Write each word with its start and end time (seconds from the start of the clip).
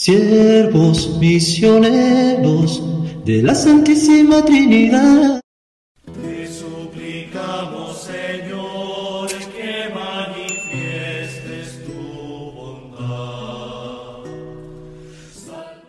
siervos 0.00 1.18
misioneros 1.18 2.82
de 3.26 3.42
la 3.42 3.54
Santísima 3.54 4.42
Trinidad. 4.42 5.42
Te 6.06 6.50
suplicamos, 6.50 8.04
Señor, 8.04 9.28
que 9.28 9.90
manifiestes 9.94 11.84
tu 11.84 12.00
bondad. 12.50 14.24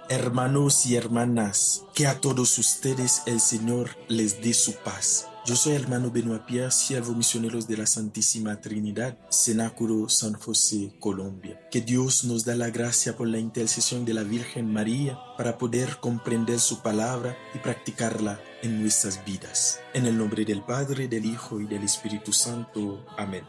Hermanos 0.09 0.85
y 0.87 0.97
hermanas, 0.97 1.85
que 1.93 2.05
a 2.05 2.19
todos 2.19 2.57
ustedes 2.57 3.21
el 3.27 3.39
Señor 3.39 3.91
les 4.09 4.41
dé 4.41 4.53
su 4.53 4.73
paz. 4.73 5.30
Yo 5.43 5.55
soy 5.55 5.73
hermano 5.73 6.11
Benoit 6.11 6.43
Pierre, 6.43 6.69
siervo 6.69 7.15
misioneros 7.15 7.67
de 7.67 7.75
la 7.75 7.87
Santísima 7.87 8.61
Trinidad, 8.61 9.17
Cenáculo 9.31 10.07
San 10.07 10.33
José, 10.33 10.93
Colombia. 10.99 11.59
Que 11.71 11.81
Dios 11.81 12.25
nos 12.25 12.45
da 12.45 12.55
la 12.55 12.69
gracia 12.69 13.17
por 13.17 13.27
la 13.27 13.39
intercesión 13.39 14.05
de 14.05 14.13
la 14.13 14.21
Virgen 14.21 14.71
María 14.71 15.17
para 15.37 15.57
poder 15.57 15.97
comprender 15.99 16.59
su 16.59 16.83
palabra 16.83 17.35
y 17.55 17.57
practicarla 17.57 18.39
en 18.61 18.81
nuestras 18.81 19.25
vidas. 19.25 19.79
En 19.95 20.05
el 20.05 20.15
nombre 20.15 20.45
del 20.45 20.61
Padre, 20.61 21.07
del 21.07 21.25
Hijo 21.25 21.59
y 21.59 21.65
del 21.65 21.83
Espíritu 21.85 22.31
Santo. 22.31 23.03
Amén. 23.17 23.43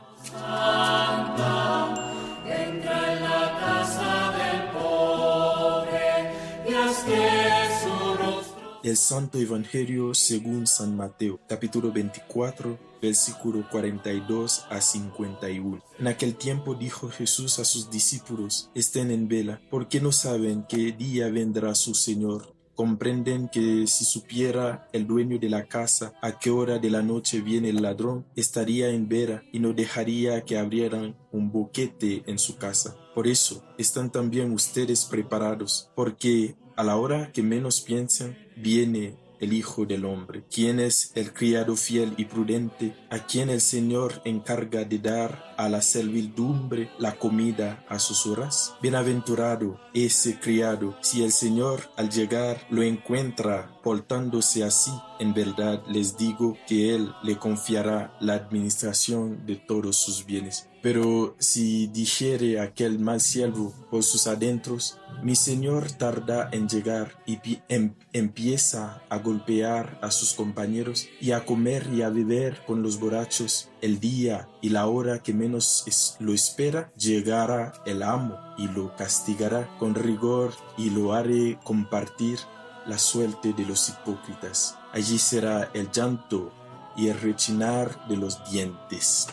El 8.83 8.97
Santo 8.97 9.39
Evangelio 9.39 10.13
según 10.13 10.67
San 10.67 10.97
Mateo, 10.97 11.39
capítulo 11.49 11.93
24, 11.93 12.81
versículo 13.01 13.65
42 13.71 14.67
a 14.69 14.81
51. 14.81 15.81
En 16.01 16.07
aquel 16.09 16.35
tiempo 16.35 16.75
dijo 16.75 17.09
Jesús 17.09 17.61
a 17.61 17.65
sus 17.65 17.93
discípulos, 17.93 18.71
estén 18.75 19.13
en 19.13 19.29
vela, 19.29 19.61
porque 19.71 20.01
no 20.01 20.11
saben 20.11 20.67
qué 20.69 20.91
día 20.91 21.31
vendrá 21.31 21.77
su 21.77 21.95
Señor. 21.95 22.57
Comprenden 22.75 23.49
que 23.49 23.87
si 23.87 24.05
supiera 24.05 24.89
el 24.93 25.07
dueño 25.07 25.39
de 25.39 25.49
la 25.49 25.69
casa 25.69 26.15
a 26.21 26.41
qué 26.41 26.51
hora 26.51 26.81
de 26.81 26.91
la 26.91 27.03
noche 27.03 27.41
viene 27.41 27.69
el 27.69 27.83
ladrón, 27.83 28.27
estaría 28.35 28.89
en 28.89 29.09
vela 29.09 29.45
y 29.53 29.61
no 29.61 29.75
dejaría 29.75 30.45
que 30.45 30.59
abrieran 30.59 31.17
un 31.31 31.53
boquete 31.53 32.25
en 32.27 32.41
su 32.41 32.57
casa. 32.57 32.97
Por 33.15 33.29
eso 33.29 33.63
están 33.79 34.11
también 34.11 34.51
ustedes 34.53 35.05
preparados, 35.05 35.89
porque 35.95 36.57
a 36.83 36.85
la 36.85 36.97
hora 36.97 37.31
que 37.31 37.45
menos 37.45 37.81
piensan, 37.81 38.37
viene 38.57 39.15
el 39.39 39.53
Hijo 39.53 39.87
del 39.87 40.05
Hombre. 40.05 40.43
¿Quién 40.53 40.81
es 40.81 41.13
el 41.15 41.33
criado 41.33 41.77
fiel 41.77 42.13
y 42.17 42.25
prudente 42.25 42.97
a 43.09 43.25
quien 43.25 43.51
el 43.51 43.61
Señor 43.61 44.21
encarga 44.25 44.83
de 44.83 44.99
dar 44.99 45.55
a 45.57 45.69
la 45.69 45.81
servidumbre 45.81 46.91
la 46.99 47.21
comida 47.21 47.85
a 47.89 48.01
sus 48.01 48.27
horas? 48.27 48.75
Bienaventurado 48.83 49.79
ese 49.95 50.41
criado 50.41 50.97
si 51.03 51.23
el 51.23 51.31
Señor 51.31 51.83
al 51.97 52.11
llegar 52.11 52.67
lo 52.69 52.83
encuentra 52.83 53.79
portándose 53.85 54.65
así. 54.65 54.91
En 55.21 55.35
verdad 55.35 55.85
les 55.89 56.17
digo 56.17 56.59
que 56.67 56.97
Él 56.97 57.13
le 57.23 57.37
confiará 57.37 58.17
la 58.21 58.35
administración 58.35 59.47
de 59.47 59.55
todos 59.55 59.99
sus 59.99 60.27
bienes. 60.27 60.69
Pero 60.83 61.37
si 61.39 61.87
dijere 61.87 62.59
aquel 62.61 62.99
mal 62.99 63.21
siervo 63.21 63.73
por 63.89 64.03
sus 64.03 64.27
adentros, 64.27 64.99
mi 65.23 65.37
señor 65.37 65.93
tarda 65.93 66.49
en 66.51 66.69
llegar 66.69 67.13
y 67.25 67.39
em- 67.69 67.95
empieza 68.13 69.03
a 69.09 69.19
golpear 69.19 70.01
a 70.03 70.11
sus 70.11 70.33
compañeros 70.33 71.07
y 71.21 71.31
a 71.31 71.45
comer 71.45 71.89
y 71.95 72.03
a 72.03 72.09
beber 72.09 72.65
con 72.67 72.83
los 72.83 72.99
borrachos, 72.99 73.69
el 73.81 74.01
día 74.01 74.49
y 74.61 74.71
la 74.71 74.87
hora 74.87 75.23
que 75.23 75.33
menos 75.33 76.17
lo 76.19 76.35
espera, 76.35 76.93
llegará 76.97 77.73
el 77.87 78.03
amo 78.03 78.37
y 78.59 78.67
lo 78.67 78.97
castigará 78.97 79.69
con 79.79 79.95
rigor 79.95 80.53
y 80.77 80.91
lo 80.91 81.15
haré 81.15 81.59
compartir 81.63 82.41
la 82.87 82.99
suerte 82.99 83.53
de 83.53 83.65
los 83.65 83.89
hipócritas. 83.89 84.77
Allí 84.93 85.19
será 85.19 85.71
el 85.75 85.93
llanto 85.93 86.53
y 86.97 87.09
el 87.09 87.21
rechinar 87.21 88.09
de 88.09 88.17
los 88.17 88.51
dientes. 88.51 89.29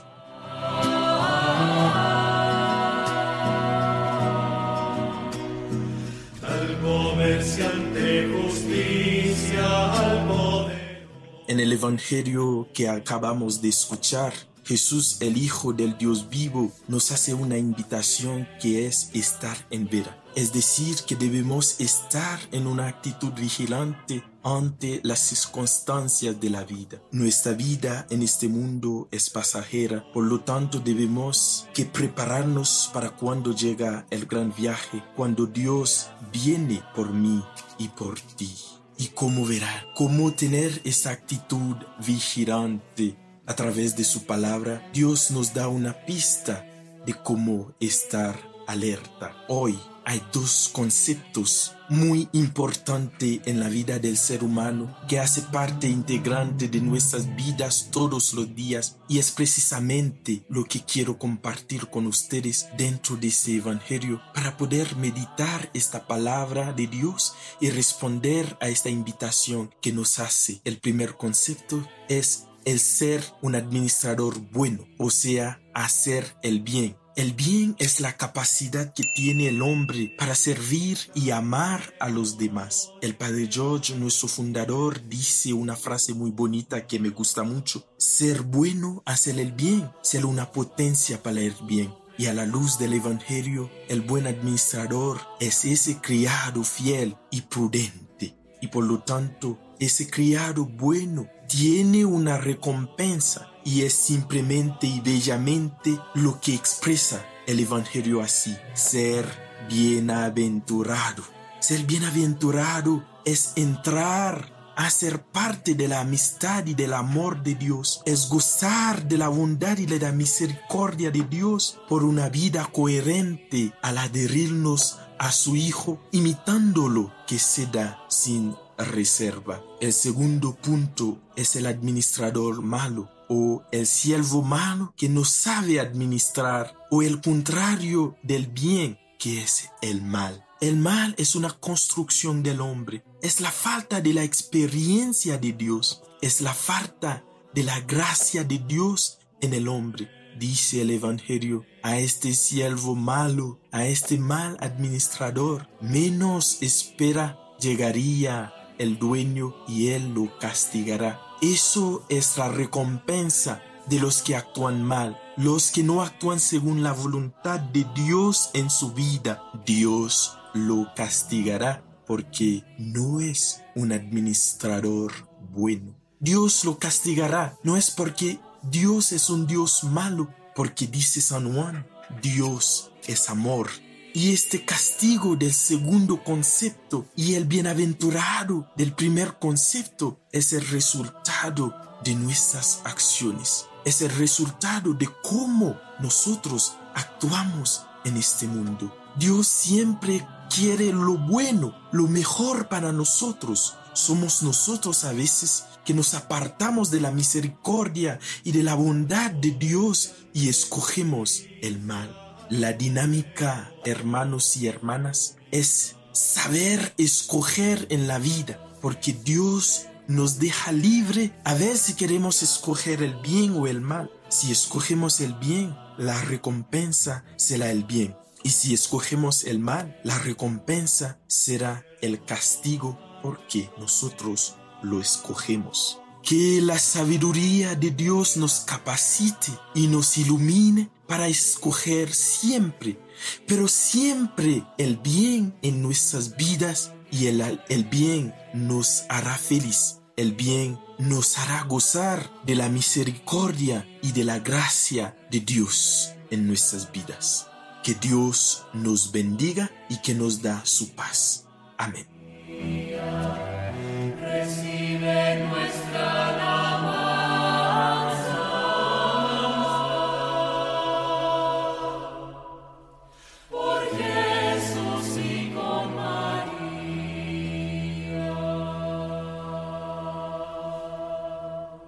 En 11.47 11.59
el 11.59 11.73
Evangelio 11.73 12.69
que 12.73 12.87
acabamos 12.87 13.61
de 13.61 13.69
escuchar, 13.69 14.33
Jesús, 14.63 15.17
el 15.19 15.35
Hijo 15.35 15.73
del 15.73 15.97
Dios 15.97 16.29
vivo, 16.29 16.71
nos 16.87 17.11
hace 17.11 17.33
una 17.33 17.57
invitación 17.57 18.47
que 18.61 18.85
es 18.85 19.09
estar 19.13 19.57
en 19.71 19.89
vera. 19.89 20.23
Es 20.35 20.53
decir, 20.53 20.95
que 21.07 21.15
debemos 21.15 21.79
estar 21.79 22.39
en 22.51 22.67
una 22.67 22.87
actitud 22.87 23.33
vigilante 23.33 24.23
ante 24.43 25.01
las 25.03 25.19
circunstancias 25.19 26.39
de 26.39 26.49
la 26.49 26.63
vida. 26.63 27.01
Nuestra 27.11 27.53
vida 27.53 28.07
en 28.09 28.23
este 28.23 28.47
mundo 28.47 29.07
es 29.11 29.29
pasajera, 29.29 30.03
por 30.13 30.25
lo 30.25 30.41
tanto 30.41 30.79
debemos 30.79 31.67
que 31.73 31.85
prepararnos 31.85 32.89
para 32.93 33.11
cuando 33.11 33.53
llega 33.53 34.05
el 34.09 34.25
gran 34.25 34.53
viaje, 34.55 35.03
cuando 35.15 35.45
Dios 35.45 36.09
viene 36.31 36.81
por 36.95 37.13
mí 37.13 37.43
y 37.77 37.89
por 37.89 38.19
ti. 38.19 38.53
Y 38.97 39.07
cómo 39.07 39.45
verá, 39.45 39.85
cómo 39.95 40.33
tener 40.33 40.81
esa 40.83 41.11
actitud 41.11 41.75
vigilante 42.05 43.17
a 43.45 43.55
través 43.55 43.95
de 43.95 44.03
su 44.03 44.25
palabra, 44.25 44.87
Dios 44.93 45.31
nos 45.31 45.53
da 45.53 45.69
una 45.69 45.93
pista 46.05 46.65
de 47.05 47.13
cómo 47.13 47.73
estar 47.79 48.48
alerta. 48.69 49.35
Hoy 49.47 49.79
hay 50.05 50.21
dos 50.31 50.69
conceptos 50.71 51.73
muy 51.89 52.29
importantes 52.33 53.41
en 53.45 53.59
la 53.59 53.67
vida 53.67 53.97
del 53.97 54.15
ser 54.15 54.43
humano 54.43 54.95
que 55.07 55.19
hace 55.19 55.41
parte 55.41 55.89
integrante 55.89 56.67
de 56.67 56.79
nuestras 56.79 57.35
vidas 57.35 57.89
todos 57.91 58.33
los 58.33 58.53
días 58.55 58.97
y 59.07 59.17
es 59.17 59.31
precisamente 59.31 60.45
lo 60.49 60.65
que 60.65 60.83
quiero 60.83 61.17
compartir 61.17 61.89
con 61.89 62.05
ustedes 62.05 62.67
dentro 62.77 63.17
de 63.17 63.27
este 63.27 63.55
evangelio 63.55 64.21
para 64.35 64.55
poder 64.55 64.95
meditar 64.97 65.71
esta 65.73 66.05
palabra 66.05 66.71
de 66.71 66.85
Dios 66.85 67.33
y 67.59 67.71
responder 67.71 68.55
a 68.61 68.69
esta 68.69 68.89
invitación 68.89 69.73
que 69.81 69.93
nos 69.93 70.19
hace. 70.19 70.61
El 70.63 70.77
primer 70.77 71.15
concepto 71.15 71.87
es 72.07 72.45
el 72.65 72.79
ser 72.79 73.23
un 73.41 73.55
administrador 73.55 74.37
bueno, 74.51 74.85
o 74.99 75.09
sea, 75.09 75.59
hacer 75.73 76.35
el 76.43 76.61
bien. 76.61 76.98
El 77.19 77.33
bien 77.33 77.75
es 77.79 77.99
la 77.99 78.15
capacidad 78.15 78.93
que 78.93 79.03
tiene 79.13 79.49
el 79.49 79.61
hombre 79.61 80.09
para 80.17 80.35
servir 80.35 80.97
y 81.13 81.31
amar 81.31 81.93
a 81.99 82.07
los 82.07 82.37
demás. 82.37 82.93
El 83.01 83.13
padre 83.13 83.49
George, 83.51 83.93
nuestro 83.95 84.29
fundador, 84.29 85.05
dice 85.09 85.51
una 85.51 85.75
frase 85.75 86.13
muy 86.13 86.31
bonita 86.31 86.87
que 86.87 86.97
me 86.97 87.09
gusta 87.09 87.43
mucho. 87.43 87.85
Ser 87.97 88.43
bueno, 88.43 89.03
hacer 89.05 89.37
el 89.37 89.51
bien, 89.51 89.91
ser 90.01 90.25
una 90.25 90.53
potencia 90.53 91.21
para 91.21 91.41
el 91.41 91.53
bien. 91.63 91.93
Y 92.17 92.27
a 92.27 92.33
la 92.33 92.45
luz 92.45 92.79
del 92.79 92.93
Evangelio, 92.93 93.69
el 93.89 93.99
buen 93.99 94.25
administrador 94.25 95.19
es 95.41 95.65
ese 95.65 95.97
criado 95.97 96.63
fiel 96.63 97.17
y 97.31 97.41
prudente. 97.41 98.37
Y 98.61 98.67
por 98.67 98.85
lo 98.85 98.99
tanto, 98.99 99.59
ese 99.77 100.09
criado 100.09 100.65
bueno 100.65 101.27
tiene 101.49 102.05
una 102.05 102.37
recompensa 102.37 103.48
y 103.63 103.83
es 103.83 103.93
simplemente 103.93 104.87
y 104.87 104.99
bellamente 104.99 105.99
lo 106.13 106.39
que 106.39 106.53
expresa 106.53 107.25
el 107.47 107.59
Evangelio 107.59 108.21
así, 108.21 108.55
ser 108.73 109.25
bienaventurado. 109.69 111.23
Ser 111.59 111.83
bienaventurado 111.83 113.03
es 113.25 113.53
entrar 113.55 114.73
a 114.75 114.89
ser 114.89 115.21
parte 115.21 115.75
de 115.75 115.89
la 115.89 115.99
amistad 115.99 116.65
y 116.65 116.73
del 116.73 116.93
amor 116.93 117.43
de 117.43 117.55
Dios, 117.55 118.01
es 118.05 118.29
gozar 118.29 119.07
de 119.09 119.17
la 119.17 119.27
bondad 119.27 119.77
y 119.77 119.85
de 119.85 119.99
la 119.99 120.13
misericordia 120.13 121.11
de 121.11 121.23
Dios 121.23 121.79
por 121.89 122.05
una 122.05 122.29
vida 122.29 122.69
coherente 122.71 123.73
al 123.81 123.97
adherirnos 123.97 124.97
a 125.17 125.33
su 125.33 125.57
Hijo, 125.57 125.99
imitándolo 126.11 127.11
que 127.27 127.39
se 127.39 127.65
da 127.65 128.05
sin 128.07 128.55
reserva. 128.77 129.61
El 129.81 129.91
segundo 129.91 130.55
punto 130.55 131.17
es 131.35 131.57
el 131.57 131.65
administrador 131.65 132.61
malo 132.61 133.09
o 133.29 133.63
el 133.71 133.87
siervo 133.87 134.41
malo 134.41 134.93
que 134.97 135.07
no 135.07 135.23
sabe 135.23 135.79
administrar 135.79 136.75
o 136.91 137.01
el 137.01 137.21
contrario 137.21 138.17
del 138.23 138.47
bien 138.47 138.97
que 139.19 139.41
es 139.41 139.69
el 139.81 140.01
mal. 140.01 140.45
El 140.61 140.77
mal 140.77 141.15
es 141.17 141.35
una 141.35 141.51
construcción 141.51 142.43
del 142.43 142.59
hombre, 142.59 143.03
es 143.21 143.39
la 143.39 143.51
falta 143.51 144.01
de 144.01 144.13
la 144.13 144.23
experiencia 144.23 145.37
de 145.37 145.53
Dios, 145.53 146.01
es 146.21 146.41
la 146.41 146.53
falta 146.53 147.23
de 147.53 147.63
la 147.63 147.79
gracia 147.81 148.43
de 148.43 148.57
Dios 148.57 149.19
en 149.41 149.53
el 149.53 149.67
hombre. 149.67 150.09
Dice 150.37 150.81
el 150.81 150.91
Evangelio, 150.91 151.65
a 151.83 151.97
este 151.99 152.33
siervo 152.33 152.95
malo, 152.95 153.59
a 153.71 153.85
este 153.85 154.17
mal 154.17 154.57
administrador, 154.61 155.69
menos 155.81 156.57
espera 156.61 157.37
llegaría 157.59 158.53
el 158.77 158.97
dueño 158.97 159.53
y 159.67 159.89
él 159.89 160.13
lo 160.13 160.37
castigará. 160.39 161.28
Eso 161.41 162.05
es 162.09 162.37
la 162.37 162.49
recompensa 162.49 163.61
de 163.87 163.99
los 163.99 164.21
que 164.21 164.35
actúan 164.35 164.83
mal, 164.83 165.17
los 165.37 165.71
que 165.71 165.83
no 165.83 166.01
actúan 166.01 166.39
según 166.41 166.83
la 166.83 166.91
voluntad 166.91 167.61
de 167.61 167.85
Dios 167.95 168.49
en 168.53 168.69
su 168.69 168.91
vida. 168.91 169.41
Dios 169.65 170.37
lo 170.53 170.91
castigará 170.95 171.81
porque 172.05 172.63
no 172.77 173.21
es 173.21 173.61
un 173.73 173.93
administrador 173.93 175.13
bueno. 175.51 175.95
Dios 176.19 176.65
lo 176.65 176.77
castigará, 176.77 177.57
no 177.63 177.77
es 177.77 177.89
porque 177.89 178.39
Dios 178.61 179.13
es 179.13 179.29
un 179.29 179.47
Dios 179.47 179.85
malo, 179.85 180.27
porque 180.55 180.87
dice 180.87 181.21
San 181.21 181.53
Juan, 181.53 181.87
Dios 182.21 182.91
es 183.07 183.29
amor. 183.29 183.69
Y 184.13 184.33
este 184.33 184.65
castigo 184.65 185.35
del 185.35 185.53
segundo 185.53 186.23
concepto 186.23 187.05
y 187.15 187.35
el 187.35 187.45
bienaventurado 187.45 188.71
del 188.75 188.93
primer 188.93 189.37
concepto 189.37 190.19
es 190.31 190.51
el 190.53 190.67
resultado 190.67 191.75
de 192.03 192.15
nuestras 192.15 192.81
acciones. 192.85 193.67
Es 193.85 194.01
el 194.01 194.09
resultado 194.09 194.93
de 194.93 195.07
cómo 195.23 195.79
nosotros 195.99 196.73
actuamos 196.95 197.83
en 198.03 198.17
este 198.17 198.47
mundo. 198.47 198.95
Dios 199.17 199.47
siempre 199.47 200.25
quiere 200.53 200.91
lo 200.91 201.17
bueno, 201.17 201.75
lo 201.91 202.07
mejor 202.07 202.67
para 202.67 202.91
nosotros. 202.91 203.75
Somos 203.93 204.41
nosotros 204.41 205.03
a 205.03 205.13
veces 205.13 205.65
que 205.85 205.93
nos 205.93 206.15
apartamos 206.15 206.89
de 206.89 207.01
la 207.01 207.11
misericordia 207.11 208.19
y 208.43 208.53
de 208.53 208.63
la 208.63 208.73
bondad 208.73 209.31
de 209.31 209.51
Dios 209.51 210.13
y 210.33 210.49
escogemos 210.49 211.43
el 211.61 211.79
mal. 211.79 212.18
La 212.49 212.73
dinámica, 212.73 213.71
hermanos 213.85 214.57
y 214.57 214.65
hermanas, 214.65 215.37
es 215.51 215.97
saber 216.13 216.95
escoger 216.97 217.85
en 217.91 218.07
la 218.07 218.17
vida, 218.17 218.59
porque 218.81 219.13
Dios 219.13 219.85
nos 220.07 220.39
deja 220.39 220.71
libre 220.71 221.31
a 221.43 221.53
ver 221.53 221.77
si 221.77 221.93
queremos 221.93 222.41
escoger 222.41 223.03
el 223.03 223.13
bien 223.21 223.51
o 223.51 223.67
el 223.67 223.81
mal. 223.81 224.09
Si 224.29 224.51
escogemos 224.51 225.19
el 225.19 225.35
bien, 225.35 225.77
la 225.99 226.19
recompensa 226.21 227.23
será 227.37 227.69
el 227.69 227.83
bien. 227.83 228.15
Y 228.41 228.49
si 228.49 228.73
escogemos 228.73 229.43
el 229.43 229.59
mal, 229.59 229.99
la 230.03 230.17
recompensa 230.17 231.19
será 231.27 231.85
el 232.01 232.25
castigo 232.25 232.97
porque 233.21 233.69
nosotros 233.77 234.55
lo 234.81 234.99
escogemos. 234.99 235.99
Que 236.23 236.61
la 236.61 236.79
sabiduría 236.79 237.75
de 237.75 237.91
Dios 237.91 238.37
nos 238.37 238.61
capacite 238.61 239.51
y 239.75 239.85
nos 239.85 240.17
ilumine 240.17 240.89
para 241.09 241.27
escoger 241.27 242.13
siempre, 242.13 242.99
pero 243.47 243.67
siempre 243.67 244.63
el 244.77 244.97
bien 244.97 245.57
en 245.63 245.81
nuestras 245.81 246.37
vidas 246.37 246.93
y 247.11 247.25
el, 247.25 247.59
el 247.67 247.83
bien 247.85 248.33
nos 248.53 249.05
hará 249.09 249.35
feliz. 249.35 249.97
El 250.15 250.33
bien 250.33 250.79
nos 250.99 251.37
hará 251.39 251.63
gozar 251.63 252.29
de 252.45 252.53
la 252.53 252.69
misericordia 252.69 253.87
y 254.03 254.11
de 254.11 254.23
la 254.23 254.39
gracia 254.39 255.17
de 255.31 255.39
Dios 255.39 256.11
en 256.29 256.45
nuestras 256.45 256.91
vidas. 256.91 257.47
Que 257.83 257.95
Dios 257.95 258.65
nos 258.73 259.11
bendiga 259.11 259.71
y 259.89 260.01
que 260.01 260.13
nos 260.13 260.43
da 260.43 260.63
su 260.65 260.89
paz. 260.89 261.45
Amén. 261.77 262.18